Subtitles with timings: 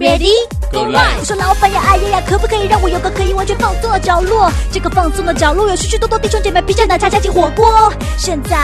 [0.00, 0.32] Ready
[0.72, 4.50] Go live 我说老板呀，哎呀呀，可不可以让我有个可以完全放松的角落？
[4.72, 7.92] 这个放松的角落有许许多多弟兄姐妹披着奶茶加进火锅。
[8.16, 8.56] 现在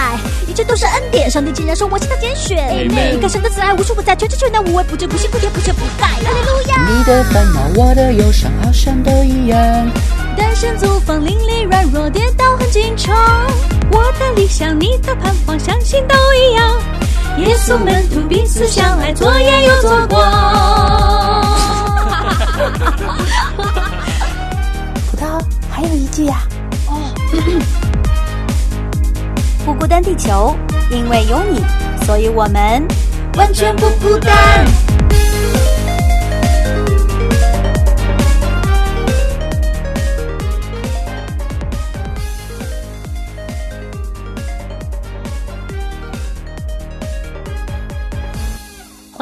[0.48, 2.88] 一切都是恩典，上帝竟然说我是他拣选。
[2.88, 6.06] 你看神的慈爱无处不在，全知全能无微不至，不辛不甜不缺不败。
[6.08, 6.88] 哈利路亚。
[6.88, 9.58] 你的烦恼，我的忧伤，好像都一样。
[10.38, 13.14] 单身租房，邻里软弱，跌倒很经常。
[13.92, 16.80] 我的理想，你的盼望，相信都一样。
[17.38, 20.20] 耶稣门徒彼此相爱，左眼又左光。
[25.10, 26.38] 葡萄还有一句呀、
[29.64, 30.56] 不孤单，地球，
[30.90, 31.62] 因为有你，
[32.06, 32.82] 所以我们
[33.34, 34.64] 完全不孤单。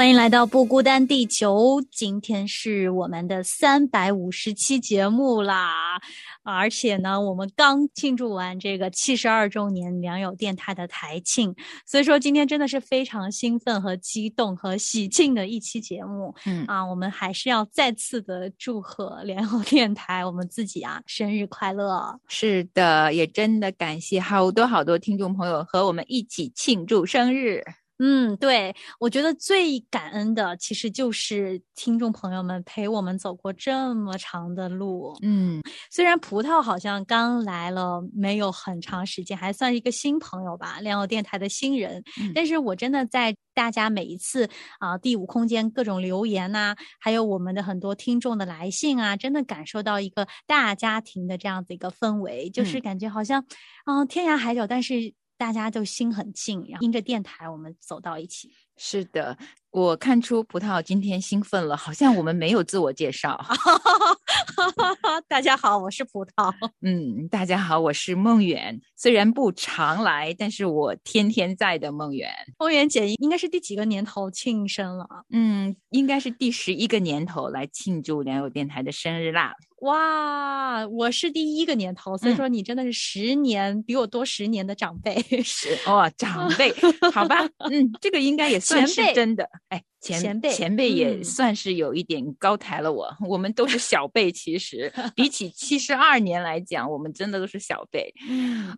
[0.05, 5.99] 欢迎来到不孤单地球，今天是我们的三百五十期节目啦，
[6.43, 11.55] 而且呢，我们刚庆祝完这个七十二周年良友电台的台庆，
[11.87, 16.35] 所以说今天真的是非常兴奋和激动和喜庆的一期节目。
[16.45, 22.21] 嗯啊，我们还是要再次的祝贺良友电台我们自己啊生日快乐！
[22.29, 27.65] 是的，也真的感谢好多好多听众朋友和我们一起庆祝生日。
[28.01, 35.17] 嗯，对，我觉得最感恩的其实就是听众朋友们陪我们走过这么长的路。
[35.23, 44.49] 嗯，虽然葡萄好像刚来了没有很长时间，还算是一个新朋友吧，良友电台的新人，嗯但是我真的在大家每一次
[44.81, 53.45] 啊、第五空间各种留言呐、还有我们的很多听众的来信啊，真的感受到一个大家庭的这样子一个氛围，就是嗯感觉好像
[53.87, 55.15] 嗯、天涯海角，但是。
[55.45, 58.51] 大家就心很近，然后因着电台，我们走到一起。
[58.77, 59.37] 是的，
[59.71, 63.41] 我看出葡萄今天兴奋了，好像我们没有自我介绍。
[65.29, 66.53] 大家好，我是葡萄。
[66.83, 72.31] 嗯，大家好，我是梦远，虽然不常来，但是我天天在的梦远。
[72.59, 75.23] 梦远姐应该是第几个年头庆生了啊？
[75.31, 79.55] 嗯，应该是第十一个年头来庆祝良友电台的生日啦。
[79.81, 85.21] 哇，我是第一个年头，所以嗯说你真的是十年比我多十年的长辈。
[85.43, 86.73] 是哦，长辈，
[87.13, 87.37] 好吧，
[87.71, 89.49] 嗯，这个应该也算前辈是真的。
[89.69, 93.09] 哎，前前辈前辈也嗯算是有一点高抬了我。
[93.29, 98.13] 我们都是小辈，其实 比起七十二年来讲，我们真的都是小辈。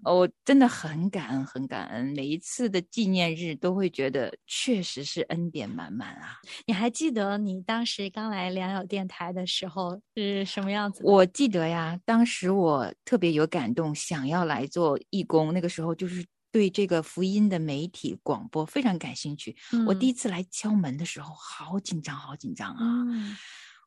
[0.05, 6.37] 我真的很感恩，很感恩，每一次的纪念日都会觉得确实是恩典满满啊。
[6.67, 11.03] 你还记得你当时刚来良友电台的时候是什么样子？
[11.05, 15.53] 我记得呀，当时我特别有感动，想要来做义工。
[15.53, 16.25] 那个时候就是
[16.57, 19.55] 对这个福音的媒体广播非常感兴趣。
[19.87, 22.81] 我第一次来敲门的时候，好紧张，好紧张啊！
[22.81, 23.37] 嗯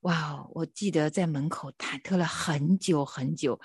[0.01, 3.59] 哇哦，我记得在门口忐忑了很久很久，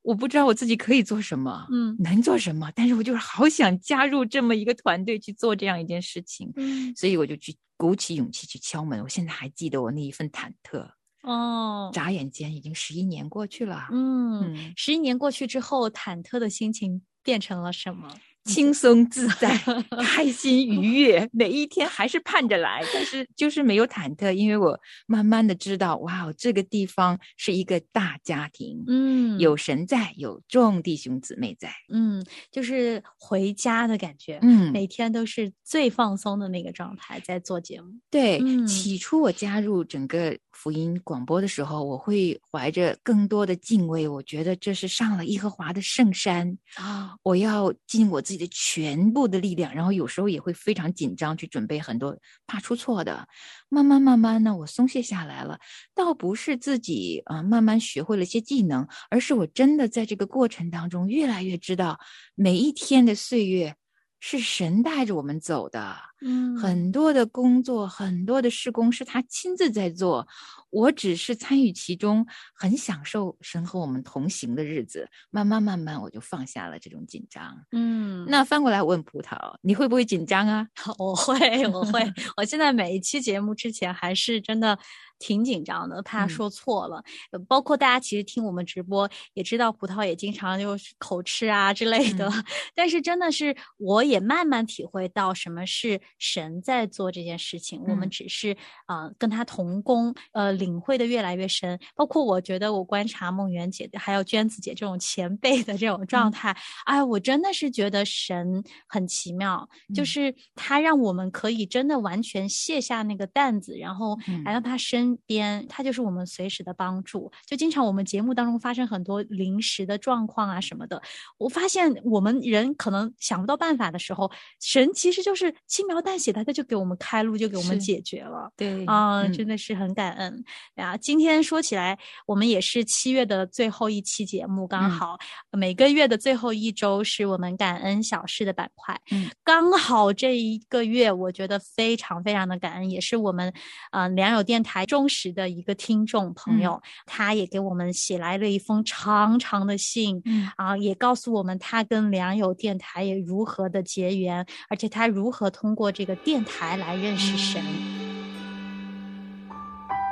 [0.00, 9.02] 我不知道我自己可以做什么，嗯能做什么，但是我就是好想加入这么一个团队去做这样一件事情，嗯所以我就去鼓起勇气去敲门。
[9.02, 10.88] 我现在还记得我那一份忐忑，
[11.24, 13.86] 哦眨眼间已经十一年过去了。
[13.92, 18.08] 嗯，嗯，十一年过去之后，忐忑的心情变成了什么？
[18.44, 19.56] 轻松自在，
[20.02, 34.38] 开心愉悦，每一天还是盼着来，但是就是没有忐忑，因为我慢慢的知道，哇哦，这个地方是一个大家庭，嗯有神在，有众弟兄姊妹在，嗯，就是回家的感觉。
[34.42, 37.88] 嗯，每天都是最放松的那个状态，在做节目。
[38.10, 53.26] 对，嗯起初我加入整个福音广播的时候，我会怀着更多的敬畏，我觉得这是上了耶和华的圣山，啊，我要尽我自自己的全部的力量，然后有时候也会非常紧张，去准备很多，怕出错的。
[53.68, 55.58] 慢慢慢慢呢，我松懈下来了，
[55.96, 61.98] 倒不是自己啊、慢慢学会了一些技能，而是我真的在这个过程当中越来越知道，
[62.36, 63.74] 每一天的岁月
[64.20, 66.09] 是神带着我们走的。
[66.22, 70.26] 嗯很多的工作，很多的施工是他亲自在做，
[70.70, 75.08] 我只是参与其中，很享受神和我们同行的日子。
[75.30, 77.64] 慢慢慢慢，我就放下了这种紧张。
[77.72, 80.66] 嗯，那翻过来问葡萄，你会不会紧张啊？
[80.98, 82.00] 我会，我会，
[82.36, 84.78] 我现在每一期节目之前还是真的
[85.18, 87.02] 挺紧张的，怕嗯说错了。
[87.32, 92.28] 呃包括大家其实听我们直播也知道，葡萄也经常就是口吃啊之类的。
[92.28, 92.44] 嗯
[92.74, 101.78] 但是真的是，我也慢慢体会到什么是神在做这件事情，我们嗯只是啊、呃跟他同工，呃，领会的越来越深。
[101.94, 117.30] 包括我觉得我观察梦圆姐还有娟子姐这种前辈的这种状态，哎，我真的是觉得神很奇妙，就嗯是他让我们可以真的完全卸下那个担子，然后嗯来到他身边，他就是我们随时的帮助。
[117.46, 121.00] 就经常我们节目当中发生很多临时的状况啊什么的，
[121.38, 124.30] 我发现我们人可能想不到办法的时候，
[124.60, 128.50] 神其实就是轻描淡写的，他就给我们开路，就给我们解决了。
[128.56, 130.44] 对啊、嗯真的是很感恩
[130.76, 130.96] 呀！
[130.96, 135.18] 今天说起来，我们也是七月的最后一期节目，刚嗯好、
[135.52, 138.98] 每个月的最后一周是我们感恩小事的板块。
[139.10, 143.52] 嗯，刚好这一个月，我觉得非常非常的感恩，也是我们
[143.92, 150.20] 呃良友电台忠实的一个听众朋嗯友，他也给我们写来了一封长长的信。
[150.24, 157.62] 嗯啊，也告诉我们他跟良友电台也如何的结缘，而且他如何通过这个电台来认识神。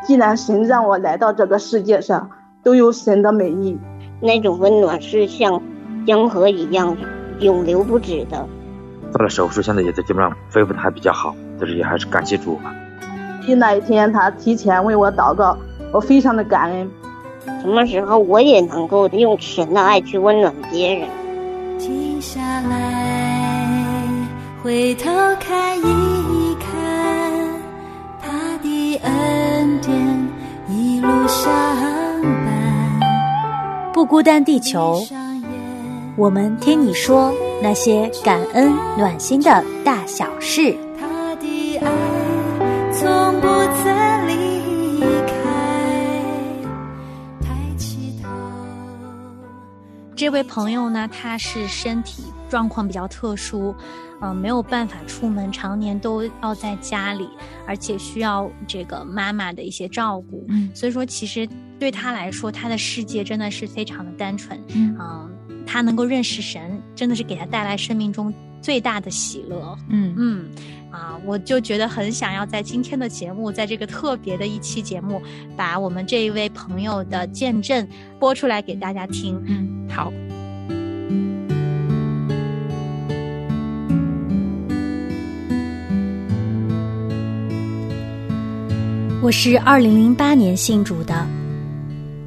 [0.06, 2.30] 既然神让我来到这个世界上，
[2.62, 3.78] 都有神的美意。
[4.20, 5.62] 那种温暖是像
[6.06, 6.96] 江河一样
[7.40, 8.48] 永流不止的。
[9.12, 12.74] 做了手术，现在也在基本上恢复的还比较好，但是也还是感谢主吧。
[13.42, 15.56] 第那一天，他提前为我祷告，
[15.92, 16.90] 我非常的感恩。
[17.62, 21.08] 什么时候我也能够用神的爱去温暖别人。
[21.78, 23.27] 停下来，
[24.60, 25.08] 回头
[25.38, 26.68] 看一看，
[28.20, 30.28] 他的恩典
[30.68, 31.46] 一路相
[32.22, 33.00] 伴。
[33.92, 35.00] 不孤单，地球，
[36.16, 37.32] 我们听你说
[37.62, 40.76] 那些感恩暖心的大小事。
[50.28, 53.74] 这位朋友呢，他是身体状况比较特殊，
[54.20, 57.26] 嗯、没有办法出门，常年都要在家里，
[57.66, 60.44] 而且需要这个妈妈的一些照顾。
[60.50, 61.48] 嗯所以说，其实
[61.78, 64.62] 对他来说，他的世界真的是非常的单纯。
[64.74, 69.76] 嗯嗯、他能够认识神，真的是给他带来生命中最大的喜乐。
[69.88, 70.14] 嗯。
[70.16, 70.48] 嗯，
[70.90, 75.20] 啊，我就觉得很想要在今天的节目，在这个特别的一期节目，
[75.56, 77.86] 把我们这一位朋友的见证
[78.18, 79.40] 播出来给大家听。
[79.46, 80.12] 嗯，好，
[89.20, 91.26] 我是二零零八年信主的，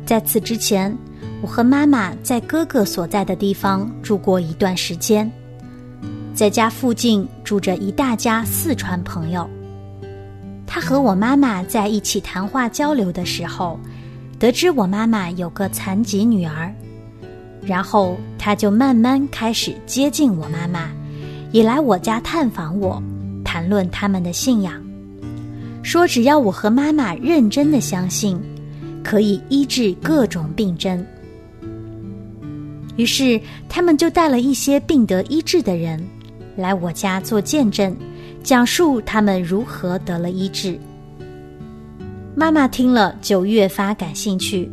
[0.06, 0.96] 在此之前，
[1.42, 5.30] 我和妈妈在哥哥所在的地方住过一段时间，
[6.42, 9.48] 在家附近住着一大家四川朋友。
[10.66, 13.80] 他和我妈妈在一起谈话交流的时候，
[14.40, 16.74] 得知我妈妈有个残疾女儿，
[17.62, 20.90] 然后他就慢慢开始接近我妈妈，
[21.52, 23.00] 也来我家探访我，
[23.46, 24.82] 谈论他们的信仰。
[25.84, 28.42] 说只要我和妈妈认真的相信，
[29.04, 31.06] 可以医治各种病症。
[32.96, 33.40] 于是
[33.70, 36.04] 他们就带了一些病得医治的人
[36.56, 37.96] 来我家做见证，
[38.44, 40.80] 讲述他们如何得了医治。
[42.36, 44.72] 妈妈听了就越发感兴趣。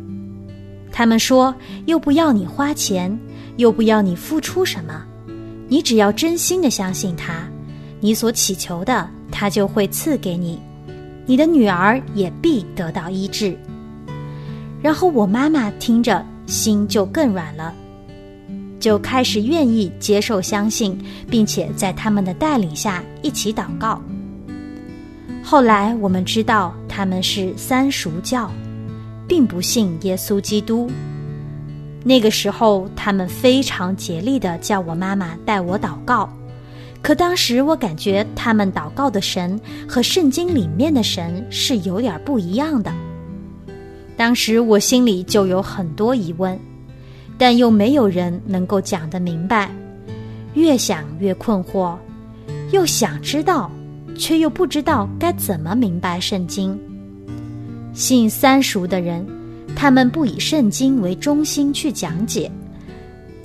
[0.91, 1.53] 他们说，
[1.85, 3.17] 又不要你花钱，
[3.57, 5.03] 又不要你付出什么，
[5.67, 7.47] 你只要真心的相信他，
[7.99, 10.59] 你所祈求的，他就会赐给你。
[11.25, 13.55] 你的女儿也必得到医治。
[14.81, 17.73] 然后我妈妈听着，心就更软了，
[18.79, 20.97] 就开始愿意接受、相信，
[21.29, 24.01] 并且在他们的带领下一起祷告。
[25.43, 28.51] 后来我们知道他们是三赎教，
[29.27, 30.89] 并不信耶稣基督。
[32.03, 36.29] 那个时候，他们非常竭力的叫我妈妈带我祷告。
[37.01, 42.91] 可当时我感觉他们祷告的神和圣经里面的神是有点不一样的。
[44.17, 46.59] 当时我心里就有很多疑问，
[47.39, 49.71] 但又没有人能够讲得明白。
[50.53, 51.97] 越想越困惑，
[52.71, 53.71] 又想知道，
[54.15, 56.79] 却又不知道该怎么明白圣经。
[57.93, 59.25] 信三赎的人，
[59.75, 62.51] 他们不以圣经为中心去讲解，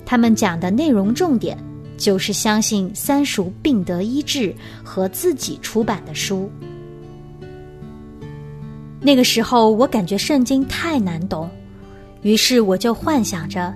[0.05, 1.57] 他们讲的内容重点。
[1.97, 6.51] 就是相信三叔病得医治和自己出版的书。
[8.99, 11.49] 那个时候，我感觉圣经太难懂，
[12.25, 13.71] 于是我就幻想着，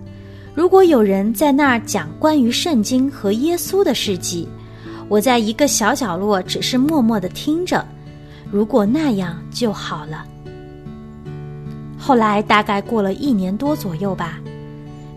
[0.55, 4.49] 如果有人在那儿讲关于圣经和耶稣的事迹，
[5.07, 7.85] 我在一个小角落只是默默的听着，
[8.51, 10.25] 如果那样就好了。
[11.95, 14.39] 后来大概过了一年多左右吧。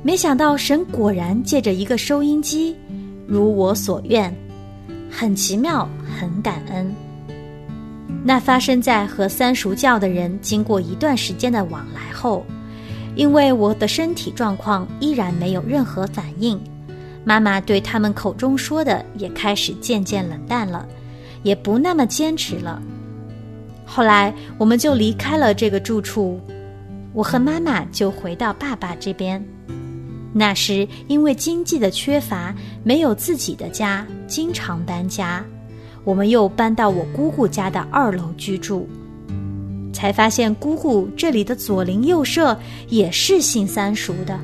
[0.02, 2.76] 没想到神果然借着一个收音机，
[3.26, 4.30] 如我所愿，
[5.10, 5.88] 很奇妙，
[6.20, 6.94] 很感恩。
[8.22, 12.44] 那发生在和三赎教的人经过一段时间的往来后，
[13.14, 16.58] 因为我的身体状况依然没有任何反应，
[17.24, 20.86] 妈妈对他们口中说的也开始渐渐冷淡了，
[21.42, 22.82] 也不那么坚持了。
[23.84, 26.40] 后来我们就离开了这个住处，
[27.12, 29.44] 我和妈妈就回到爸爸这边。
[30.32, 35.44] 那时因为经济的缺乏，没有自己的家，经常搬家。
[36.04, 38.88] 我们又搬到我姑姑家的二楼居住，
[39.92, 42.58] 才发现姑姑这里的左邻右舍
[42.88, 44.38] 也是姓三叔的。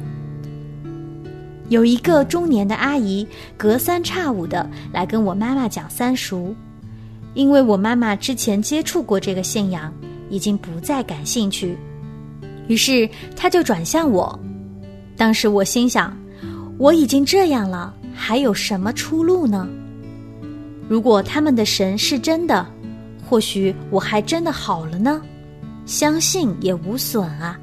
[1.69, 3.27] 有一个中年的阿姨，
[3.57, 6.55] 隔三差五的来跟我妈妈讲三叔。
[7.35, 9.93] 因为我妈妈之前接触过这个信仰，
[10.29, 11.77] 已经不再感兴趣，
[12.67, 14.37] 于是她就转向我。
[15.17, 16.17] 当时我心想，
[16.79, 19.69] 我已经这样了，还有什么出路呢？
[20.89, 22.67] 如果他们的神是真的，
[23.29, 25.23] 或许我还真的好了呢。
[25.89, 27.59] 相信也无损啊。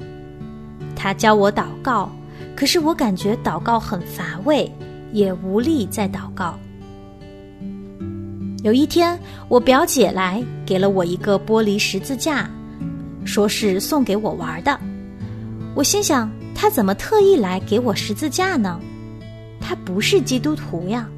[0.96, 2.10] 他教我祷告，
[2.56, 4.70] 可是我感觉祷告很乏味，
[5.12, 6.58] 也无力再祷告。
[8.64, 9.16] 有一天，
[9.48, 12.50] 我表姐来给了我一个玻璃十字架，
[13.24, 14.76] 说是送给我玩的。
[15.76, 18.80] 我心想，她怎么特意来给我十字架呢？
[19.60, 21.08] 她不是基督徒呀。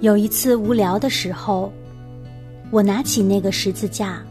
[0.00, 1.72] 有一次无聊的时候，
[2.70, 4.22] 我拿起那个十字架，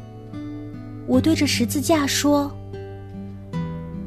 [1.07, 2.49] 我对着十字架说：“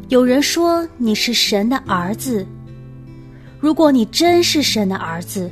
[0.08, 2.46] 有人说你是神的儿子，
[3.60, 5.50] 如果你真是神的儿子。”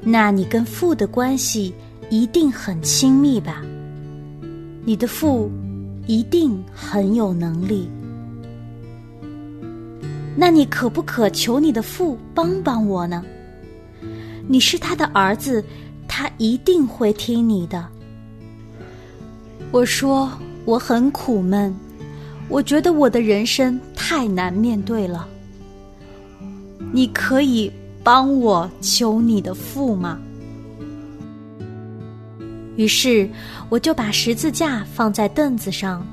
[0.00, 1.74] 那你跟父的关系
[2.08, 3.62] 一定很亲密吧？
[4.84, 5.50] 你的父
[6.06, 7.90] 一定很有能力。
[10.36, 13.24] 那你可不可求你的父帮帮我呢？
[14.46, 15.62] 你是他的儿子，
[16.06, 17.86] 他一定会听你的。
[19.70, 20.30] 我说
[20.64, 21.74] 我很苦闷，
[22.48, 25.28] 我觉得我的人生太难面对了。
[26.92, 27.70] 你可以。
[28.00, 30.18] 帮我求你的父吗？
[32.76, 33.28] 于是
[33.68, 36.06] 我就把十字架放在凳子上，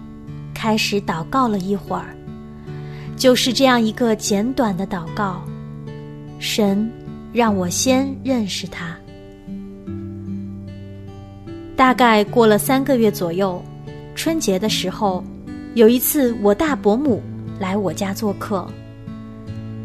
[0.54, 2.14] 开始祷告了一会儿。
[3.16, 5.42] 就是这样一个简短的祷告，
[6.38, 6.92] 神
[7.32, 8.98] 让我先认识他。
[11.75, 13.63] 大概过了三个月左右，
[14.15, 15.24] 春节的时候，
[15.74, 17.22] 有一次我大伯母
[17.60, 18.67] 来我家做客，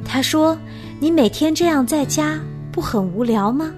[0.04, 0.56] 他说。
[1.02, 2.38] 你每天这样在家
[2.70, 3.72] 不很无聊吗？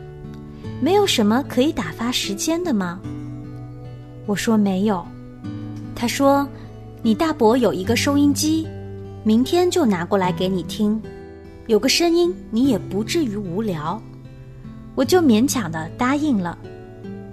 [0.81, 2.99] 没有什么可以打发时间的吗？
[4.27, 5.07] 我说没有。
[5.95, 6.45] 他说
[7.01, 8.67] ：“你大伯有一个收音机，
[9.23, 11.01] 明天就拿过来给你听，
[11.69, 14.03] 有个声音你也不至于无聊。”
[14.97, 16.59] 我就勉强的答应了，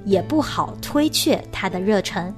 [0.06, 2.34] 也不好推却他的热忱。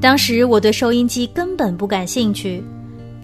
[0.00, 2.62] 当时我对收音机根本不感兴趣。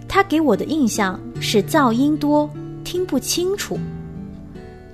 [0.07, 2.47] 他给我的印象是噪音多，
[2.83, 3.79] 听不清楚。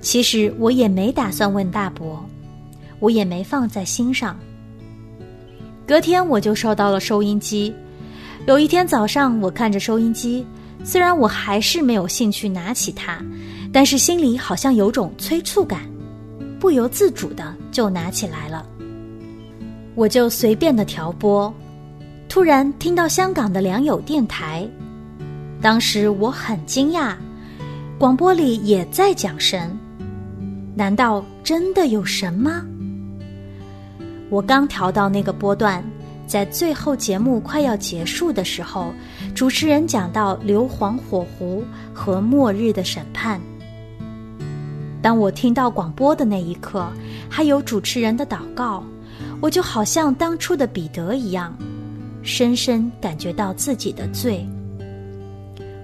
[0.00, 2.24] 其实我也没打算问大伯，
[3.00, 4.38] 我也没放在心上。
[5.86, 7.74] 隔天我就收到了收音机。
[8.46, 10.46] 有一天早上，我看着收音机，
[10.84, 13.22] 虽然我还是没有兴趣拿起它，
[13.70, 15.80] 但是心里好像有种催促感，
[16.60, 18.64] 不由自主的就拿起来了。
[19.94, 21.52] 我就随便的调播，
[22.28, 24.68] 突然听到香港的良友电台。
[25.60, 27.14] 当时我很惊讶，
[27.98, 29.76] 广播里也在讲神，
[30.74, 32.62] 难道真的有神吗？
[34.28, 35.82] 我刚调到那个波段，
[36.26, 38.92] 在最后节目快要结束的时候，
[39.34, 43.40] 主持人讲到硫磺火湖和末日的审判。
[45.02, 46.86] 当我听到广播的那一刻，
[47.28, 48.84] 还有主持人的祷告，
[49.40, 51.56] 我就好像当初的彼得一样，
[52.22, 54.46] 深深感觉到自己的罪。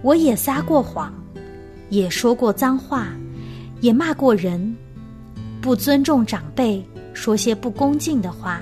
[0.02, 1.12] 我也撒过谎，
[1.88, 3.08] 也说过脏话，
[3.80, 4.76] 也骂过人，
[5.60, 8.60] 不尊重长辈，说些不恭敬的话。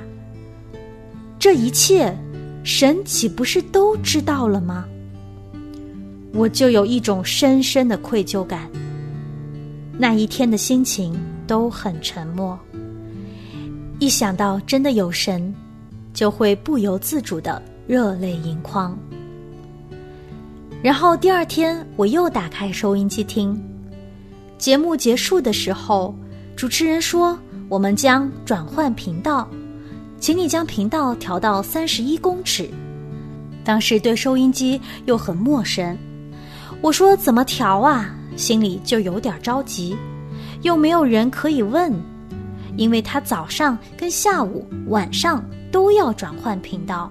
[1.38, 2.16] 这一切，
[2.62, 4.86] 神岂不是都知道了吗？
[6.32, 8.70] 我就有一种深深的愧疚感。
[9.98, 12.58] 那一天的心情都很沉默。
[14.00, 15.54] 一想到真的有神，
[16.12, 18.98] 就会不由自主的热泪盈眶。
[20.82, 23.58] 然后第二天，我又打开收音机听。
[24.58, 26.14] 节目结束的时候，
[26.56, 27.38] 主持人说
[27.70, 29.48] ：“我们将转换频道，
[30.18, 32.68] 请你将频道调到三十一公尺。”
[33.64, 35.96] 当时对收音机又很陌生，
[36.82, 38.14] 我说：“怎么调啊？
[38.36, 39.96] 心里就有点着急，
[40.62, 41.92] 又没有人可以问，
[42.76, 47.10] 因为他早上跟下午、晚上都要转换频道，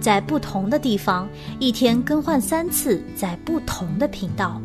[0.00, 4.60] 在不同的地方，一天更换三次，在不同的频道。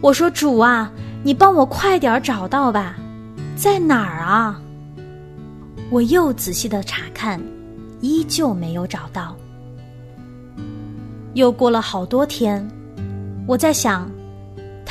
[0.00, 0.90] 我说：“主啊，
[1.22, 2.96] 你帮我快点找到吧，
[3.56, 4.60] 在哪儿啊？”
[5.90, 7.40] 我又仔细的查看，
[8.00, 9.36] 依旧没有找到。
[11.34, 12.66] 又过了好多天，
[13.46, 14.10] 我在想，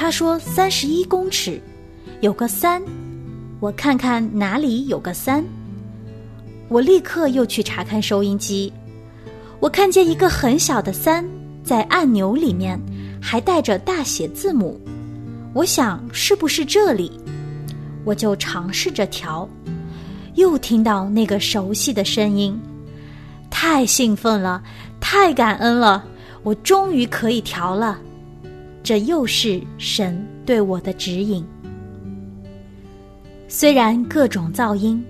[0.02, 1.62] 他说三十一公尺，
[2.22, 2.82] 有个三，
[3.60, 5.44] 我看看哪里有个三。
[6.70, 8.72] 我立刻又去查看收音机，
[9.60, 11.28] 我看见一个很小的三
[11.66, 12.80] 在按钮里面，
[13.22, 14.80] 还带着大写字母。
[15.54, 17.20] 我想是不是这里？
[18.06, 19.50] 我就尝试着调，
[20.36, 22.58] 又听到那个熟悉的声音，
[23.50, 24.64] 太兴奋了，
[25.02, 26.06] 太感恩了，
[26.42, 28.00] 我终于可以调了。
[28.84, 31.46] 这又是神对我的指引。
[33.48, 35.04] 虽然各种噪音，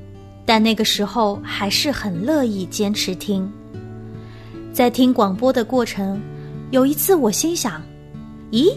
[0.45, 3.51] 但那个时候还是很乐意坚持听。
[4.71, 6.21] 在听广播的过程，
[6.71, 7.81] 有一次我心想：
[8.51, 8.73] 咦？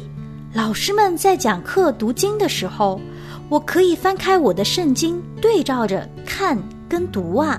[0.53, 3.01] 老师们在讲课读经的时候，
[3.49, 6.59] 我可以翻开我的圣经，对照着看
[6.89, 7.59] 跟读啊，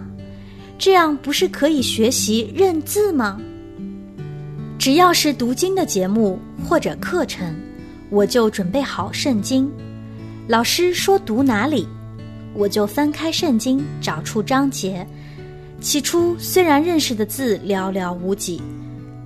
[0.77, 3.41] 这样不是可以学习认字吗？
[4.83, 6.37] 只要是读经的节目
[6.67, 7.55] 或者课程，
[8.09, 9.71] 我就准备好圣经。
[10.45, 11.87] 老师说读哪里，
[12.53, 15.07] 我就翻开圣经找出章节。
[15.79, 18.61] 起初虽然认识的字寥寥无几，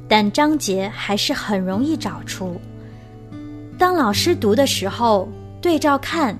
[0.07, 2.61] 但章节还是很容易找出。
[3.79, 5.27] 当老师读的时候，
[5.59, 6.37] 对照看，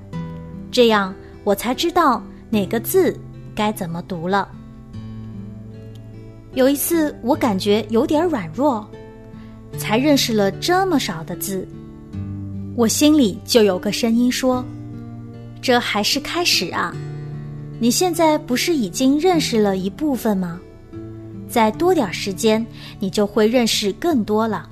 [0.70, 3.18] 这样我才知道哪个字
[3.52, 4.48] 该怎么读了。
[6.54, 8.88] 有一次，我感觉有点软弱，
[9.78, 11.66] 才认识了这么少的字，
[12.76, 14.64] 我心里就有个声音说
[15.62, 16.94] ：“这还是开始啊！
[17.78, 20.60] 你现在不是已经认识了一部分吗？
[21.48, 22.64] 再多点时间，
[22.98, 24.68] 你就会认识更多了。”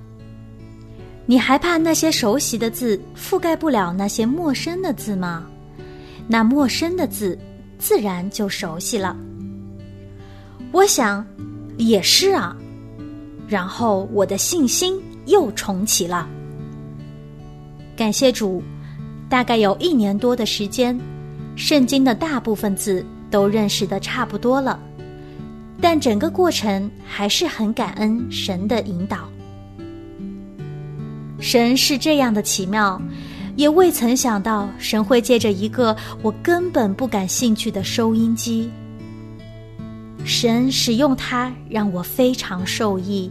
[1.28, 5.46] 你还怕那些熟悉的字覆盖不了那些陌生的字吗？
[6.28, 7.36] 那陌生的字
[7.78, 9.16] 自然就熟悉了。
[10.70, 11.26] 我想，
[11.78, 12.56] 也是啊。
[13.48, 16.28] 然后我的信心又重启了。
[17.96, 18.62] 感谢主，
[19.28, 20.98] 大概有一年多的时间，
[21.54, 24.78] 圣经的大部分字都认识的差不多了，
[25.80, 29.28] 但整个过程还是很感恩神的引导。
[31.38, 33.00] 神是这样的奇妙，
[33.56, 38.70] 也未曾想到神会借着一个我根本不感兴趣的收音机。
[40.26, 43.30] 神使用它让我非常受益。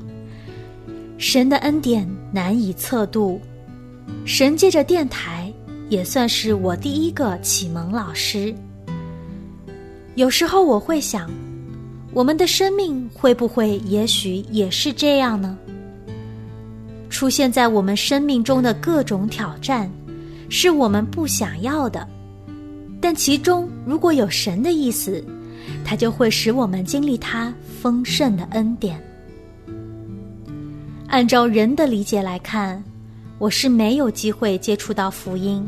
[1.17, 3.41] 神的恩典难以测度，
[4.23, 5.51] 神借着电台
[5.89, 8.55] 也算是我第一个启蒙老师。
[10.15, 11.29] 有时候我会想，
[12.13, 15.58] 我们的生命会不会也许也是这样呢？
[17.10, 19.91] 出现在我们生命中的各种挑战，
[20.47, 22.08] 是我们不想要的，
[23.01, 25.21] 但其中如果有神的意思，
[25.84, 29.01] 它就会使我们经历它丰盛的恩典。
[31.08, 32.84] 按照人的理解来看，
[33.38, 35.65] 我是没有机会接触到福音，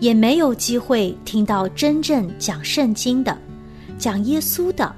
[0.00, 3.36] 也没有机会听到真正讲圣经的、
[3.98, 4.94] 讲耶稣的。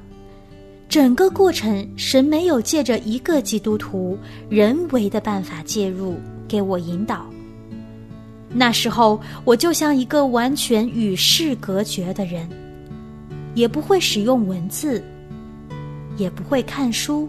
[0.89, 6.17] 整个过程，神没有借着一个基督徒人为的办法介入，
[6.49, 7.25] 给我引导。
[8.53, 12.49] 那时候，我就像一个完全与世隔绝的人，
[13.55, 15.03] 也不会使用文字，
[16.17, 17.29] 也不会看书，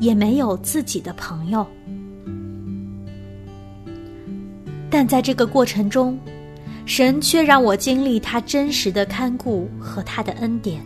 [0.00, 1.66] 也没有自己的朋友。
[4.88, 6.18] 但在这个过程中，
[6.86, 10.80] 神却让我经历他真实的看顾和他的恩典。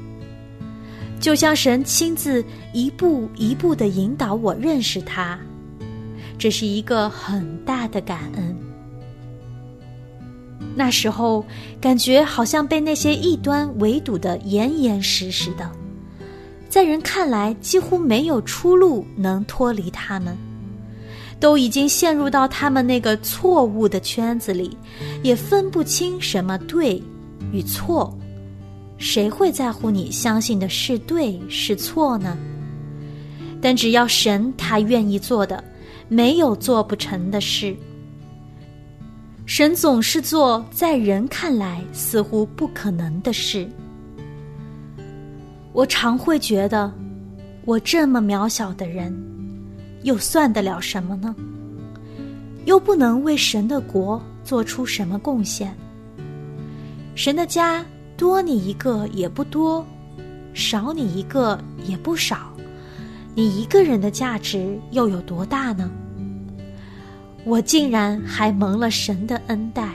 [1.21, 5.39] 就像神亲自一步一步的引导我认识他，
[6.39, 8.57] 这是一个很大的感恩。
[10.75, 11.45] 那时候
[11.81, 15.71] 感觉好像被那些异端围堵的严严实实的，
[16.69, 20.37] 在人看来几乎没有出路能脱离他们，
[21.41, 24.77] 都已经陷入到他们那个错误的圈子里，
[25.23, 27.03] 也分不清什么对
[27.53, 28.17] 与错。
[28.97, 32.37] 谁会在乎你相信的是对是错呢？
[33.61, 35.63] 但只要神他愿意做的，
[36.09, 37.75] 没有做不成的事。
[39.51, 43.69] 神总是做在人看来似乎不可能的事。
[45.73, 46.89] 我常会觉得，
[47.65, 49.13] 我这么渺小的人，
[50.05, 51.35] 又算得了什么呢？
[52.65, 55.75] 又不能为神的国做出什么贡献。
[57.17, 57.85] 神的家
[58.17, 59.85] 多你一个也不多，
[60.55, 62.53] 少你一个也不少，
[63.35, 65.91] 你一个人的价值又有多大呢？
[67.51, 69.89] 我竟然还蒙了神的恩待，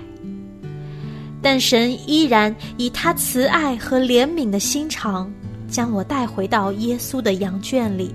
[1.41, 5.31] 但神依然以他慈爱和怜悯的心肠，
[5.69, 8.13] 将我带回到耶稣的羊圈里。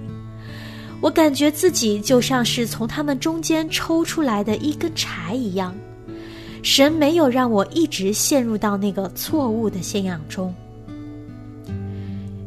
[1.00, 5.74] 我感觉自己就像是从他们中间抽出来的一根柴一样。
[6.62, 10.54] 神没有让我一直陷入到那个错误的信仰中。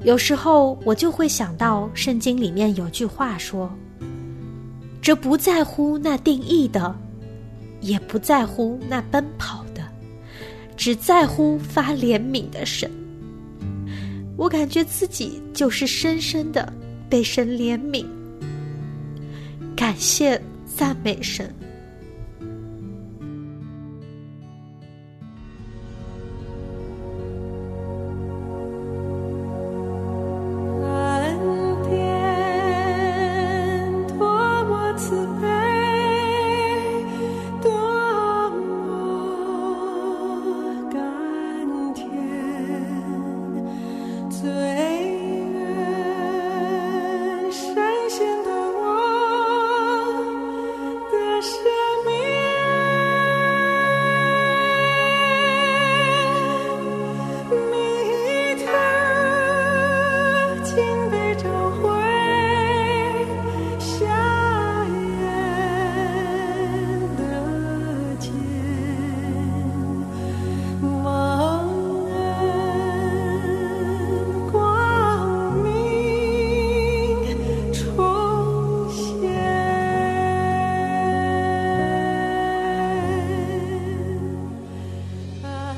[0.03, 3.67] 有时候我就会想到圣经里面有句话说。
[5.03, 6.95] 这不在乎那定义的，
[7.81, 9.83] 也不在乎那奔跑的，
[10.77, 12.89] 只在乎发怜悯的神。
[14.37, 16.71] 我感觉自己就是深深的
[17.09, 18.05] 被神怜悯，
[19.75, 21.53] 感谢赞美神。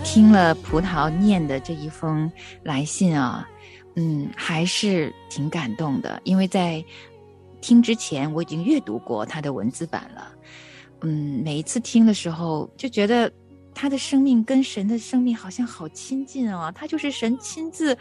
[0.06, 2.32] 听了葡萄念的这一封
[2.63, 3.46] 来信啊，
[3.96, 6.22] 嗯，还是挺感动的。
[6.24, 6.82] 因为在
[7.60, 10.32] 听之前，我已经阅读过他的文字版了。
[11.02, 13.30] 嗯，每一次听的时候，就觉得
[13.74, 16.72] 他的生命跟神的生命好像好亲近啊。
[16.72, 17.98] 他就是神亲自、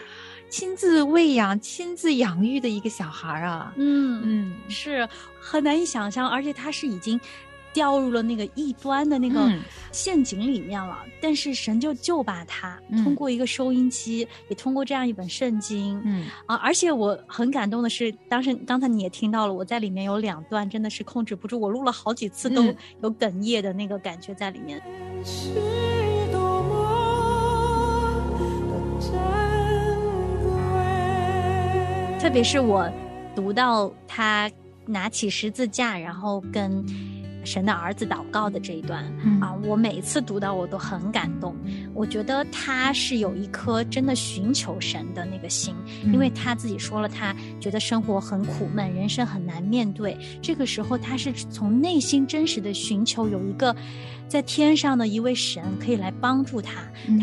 [0.48, 3.72] 亲自喂养、亲自养育的一个小孩啊。
[3.76, 5.08] 嗯嗯，是
[5.40, 7.18] 很难以想象，而且他是已经。
[7.74, 9.52] 掉入了那个异端的那个
[9.90, 16.26] 陷阱里面了，但是神就救把他通过一个收音机，也通过这样一本圣经，嗯。
[16.46, 22.62] 啊，而且我很感动的是，当时刚才你也听到了，我在里面有两段真的是控制不住，我录了好几次都
[23.02, 24.80] 有哽咽的那个感觉在里面。
[32.20, 32.88] 特别是我
[33.34, 34.48] 读到他
[34.86, 37.12] 拿起十字架，然后跟。
[37.44, 39.04] 神的儿子祷告的这一段
[39.40, 41.54] 啊，我每次读到我都很感动。
[41.92, 45.74] 我觉得他是有一颗真的寻求神的那个心，
[46.12, 50.16] 因为他自己说了，他觉得生活很苦闷，人生很难面对。
[50.40, 53.74] 这个时候，他是从内心真实的寻求有一个
[54.28, 56.72] 在天上的一位神可以来帮助他。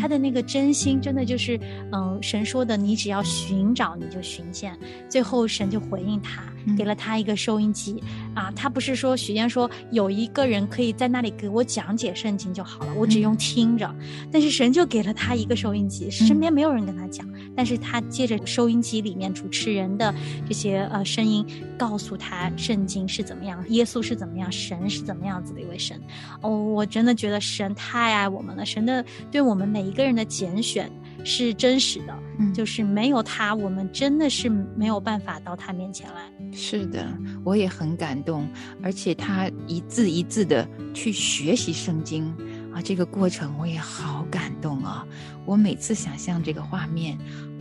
[0.00, 1.58] 他的那个真心，真的就是，
[1.90, 4.78] 嗯，神说的，你只要寻找，你就寻见。
[5.08, 6.42] 最后，神就回应他。
[6.78, 8.00] 给了他一个收音机，
[8.34, 13.94] 啊，他不是说许愿说有一个人可以在那里给我讲解圣经就好了，我只用听着。
[14.30, 20.14] 但是神就给了他一个收音机，身边没有人跟他讲，但是他借着收音机里面主持人的
[20.48, 26.00] 这些呃声音，告诉他圣经是怎么样，耶稣是怎么样，神是怎么样子的一位神。
[26.40, 30.90] 哦，我真的觉得神太爱我们了，神的对我们每一个人的拣选。
[31.24, 32.14] 是真实的，
[32.52, 36.22] 就是没有他，我们真的是没有办法到他面前来。
[36.52, 37.06] 是的，
[37.44, 38.46] 我也很感动，
[38.82, 42.26] 而且他一字一字的去学习圣经
[42.74, 45.06] 啊，这个过程我也好感动啊！
[45.44, 47.16] 我每次想象这个画面，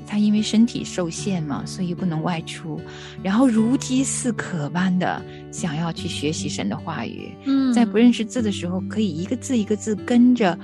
[0.05, 2.81] 他因为身体受限嘛，所以不能外出，
[3.23, 7.31] 然后如饥似渴般的想要去学习神的话语。
[7.45, 10.57] 嗯，在不认识字的时候，可以一个字一个字跟着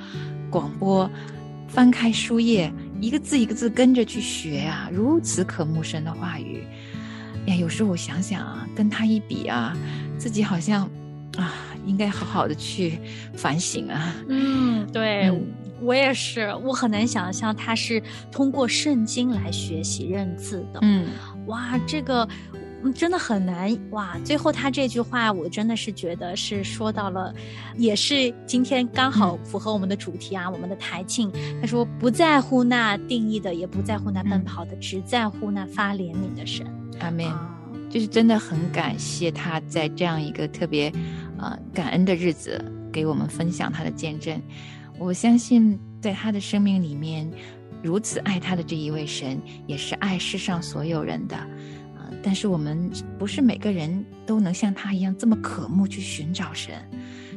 [0.50, 1.10] 广播，
[1.68, 2.72] 翻开书页。
[3.00, 6.66] 一个字一个字跟着去学啊，如此渴慕神的话语
[7.46, 7.54] 呀！
[7.54, 9.78] 有时候我想想啊，跟他一比啊，
[10.18, 10.90] 自己好像
[11.38, 11.54] 啊，
[11.86, 13.00] 应该好好的去
[13.36, 14.16] 反省啊。
[14.28, 15.32] 嗯，对
[15.80, 18.02] 我也是，我很难想象他是
[18.32, 20.80] 通过圣经来学习认字的。
[20.82, 21.08] 嗯，
[21.46, 22.28] 哇，这个。
[22.84, 24.18] 嗯，真的很难哇！
[24.24, 27.34] 最后他这句话，我真的是觉得是说到了，
[27.76, 31.32] 也是今天刚好符合我们的主题啊，我们的台庆。
[31.60, 36.66] 他说不在乎那定义的，也不在乎那奔跑的，只在乎那发怜悯的神。
[37.00, 37.26] 阿门。
[37.90, 40.92] 就是真的很感谢他在这样一个特别，
[41.38, 42.74] 呃，感恩的日子。
[42.90, 44.42] 给我们分享他的见证。
[44.98, 47.30] 我相信，在他的生命里面，
[47.84, 51.38] 如此爱他的这一位神，也是爱世上所有人的。
[52.24, 56.76] 但是我们不是每个人都能像他一样这么渴慕去寻找神，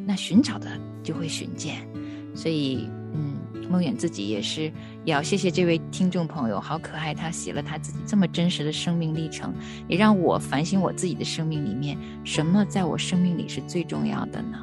[0.06, 1.86] 那寻找的就会寻见。
[2.34, 3.36] 所以，嗯，
[3.68, 4.62] 梦远自己也是
[5.04, 9.52] 也要谢谢这位听众朋友，好可爱，他写了他自己这么真实的生命历程，
[9.88, 14.58] 也让我反省我自己的生命里面，什么在我生命里是最重要的呢？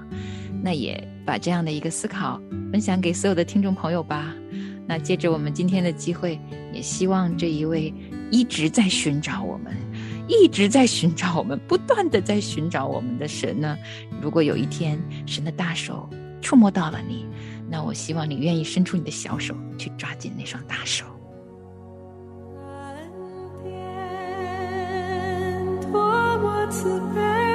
[0.63, 2.41] 那也把这样的一个思考
[2.71, 4.33] 分享给所有的听众朋友吧。
[4.87, 6.39] 那借着我们今天的机会，
[6.73, 7.93] 也希望这一位
[8.31, 9.75] 一直在寻找我们、
[10.27, 13.77] 一直在寻找我们、不断的在寻找我们的神呢，
[14.21, 16.09] 如果有一天神的大手
[16.41, 17.25] 触摸到了你，
[17.69, 21.05] 那我希望你愿意伸出你的小手去抓紧那双大手。
[22.61, 23.09] 恩
[23.63, 23.71] 典
[25.91, 27.46] 多么慈悲。